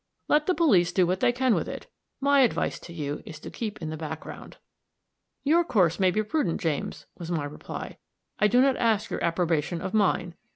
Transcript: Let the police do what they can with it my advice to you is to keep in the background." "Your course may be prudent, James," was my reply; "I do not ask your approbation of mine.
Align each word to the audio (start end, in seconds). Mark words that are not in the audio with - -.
Let 0.27 0.47
the 0.47 0.55
police 0.55 0.91
do 0.91 1.05
what 1.05 1.19
they 1.19 1.31
can 1.31 1.53
with 1.53 1.67
it 1.69 1.85
my 2.19 2.39
advice 2.39 2.79
to 2.79 2.91
you 2.91 3.21
is 3.23 3.39
to 3.41 3.51
keep 3.51 3.79
in 3.83 3.91
the 3.91 3.97
background." 3.97 4.57
"Your 5.43 5.63
course 5.63 5.99
may 5.99 6.09
be 6.09 6.23
prudent, 6.23 6.59
James," 6.59 7.05
was 7.19 7.29
my 7.29 7.45
reply; 7.45 7.99
"I 8.39 8.47
do 8.47 8.61
not 8.61 8.77
ask 8.77 9.11
your 9.11 9.23
approbation 9.23 9.79
of 9.79 9.93
mine. 9.93 10.33